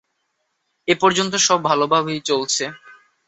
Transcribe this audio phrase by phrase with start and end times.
[0.87, 2.63] এ পর্যন্ত সব ভালভাবেই চলছে।